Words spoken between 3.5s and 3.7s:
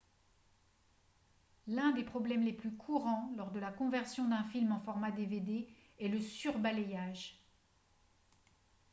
de